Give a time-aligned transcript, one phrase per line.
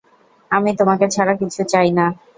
[0.51, 2.05] আমি তোমাকে ছাড়া কিছু চাই না।